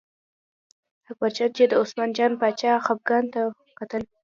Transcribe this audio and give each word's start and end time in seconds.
اکبرجان 1.09 1.49
چې 1.57 1.63
د 1.67 1.73
عثمان 1.81 2.09
جان 2.17 2.31
باچا 2.41 2.71
خپګان 2.85 3.23
ته 3.33 3.41
کتل. 3.79 4.01